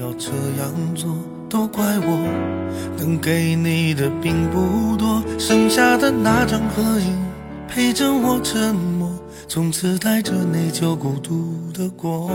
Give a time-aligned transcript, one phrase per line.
[0.00, 0.30] 要这
[0.60, 1.14] 样做，
[1.48, 2.28] 都怪我，
[2.98, 7.16] 能给你的并不多，剩下的那张合影
[7.68, 9.08] 陪着我沉默，
[9.46, 12.28] 从此带着内疚孤独的过。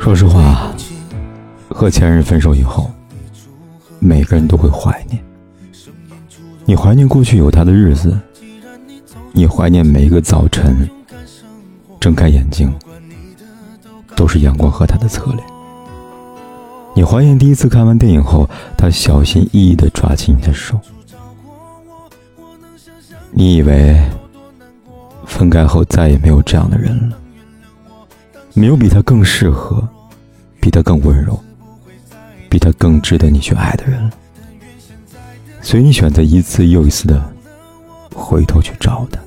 [0.00, 0.72] 说实话，
[1.68, 2.90] 和前任分手以后，
[3.98, 5.22] 每个人都会怀念。
[6.64, 8.18] 你怀念过去有他的日子，
[9.32, 10.88] 你怀念每一个早晨，
[11.98, 12.72] 睁开眼睛
[14.16, 15.44] 都是阳光和他的侧脸。
[16.94, 20.78] 你怀念第一次看完电影后，他小心翼翼地抓起你的手。
[23.30, 23.98] 你以为
[25.24, 27.16] 分开后再也没有这样的人了，
[28.54, 29.88] 没有比他更适合、
[30.60, 31.38] 比他更温柔、
[32.50, 34.10] 比他更值得你去爱的人了，
[35.62, 37.22] 所以你选择一次又一次的
[38.14, 39.20] 回头去找他，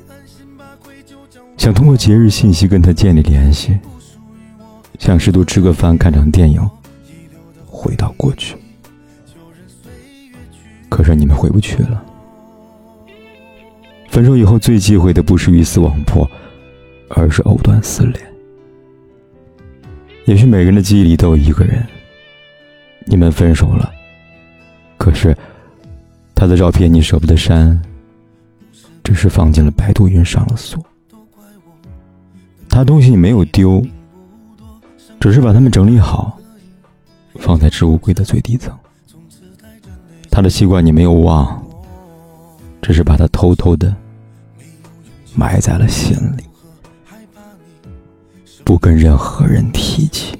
[1.57, 3.79] 想通过节日信息跟他建立联系，
[4.99, 6.69] 想试图吃个饭、看场电影。
[7.83, 8.55] 回到过去，
[10.87, 12.01] 可是你们回不去了。
[14.09, 16.29] 分手以后最忌讳的不是鱼死网破，
[17.09, 18.33] 而是藕断丝连。
[20.25, 21.85] 也许每个人的记忆里都有一个人，
[23.05, 23.91] 你们分手了，
[24.97, 25.35] 可是
[26.33, 27.81] 他的照片你舍不得删，
[29.03, 30.81] 只是放进了百度云上了锁。
[32.69, 33.85] 他东西你没有丢，
[35.19, 36.39] 只是把它们整理好。
[37.39, 38.77] 放在置物柜的最底层。
[40.29, 41.63] 他的习惯你没有忘，
[42.81, 43.95] 只是把他偷偷的
[45.35, 46.43] 埋在了心里，
[48.63, 50.37] 不跟任何人提起。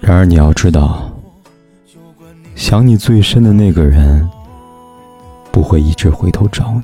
[0.00, 1.10] 然而你要知道，
[2.54, 4.28] 想你最深的那个人
[5.50, 6.82] 不会一直回头找你，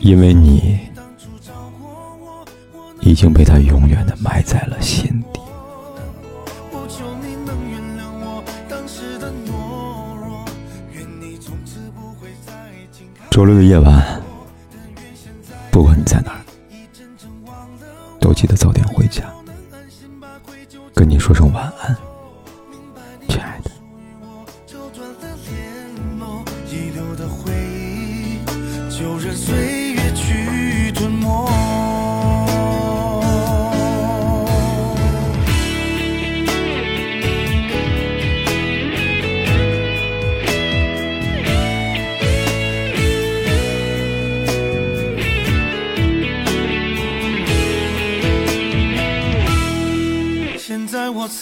[0.00, 0.78] 因为你。
[3.06, 5.40] 已经被他永远的埋在了心底。
[13.30, 14.20] 周六的夜晚，
[15.70, 16.40] 不管你在哪儿，
[18.18, 19.22] 都记得早点回家，
[20.92, 21.96] 跟你说声晚安，
[23.28, 23.70] 亲爱的。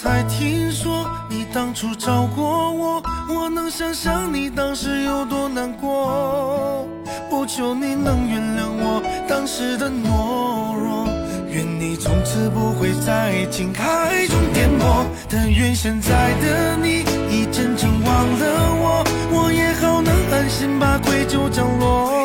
[0.05, 6.87] 才听说你当初找过我，我能想象你当时有多难过。
[7.27, 11.07] 不求你能原谅我当时的懦弱，
[11.49, 15.07] 愿你从此不会在情海中颠簸。
[15.27, 16.99] 但愿现在的你
[17.31, 22.24] 已真正忘了我，我也好能安心把愧疚降落。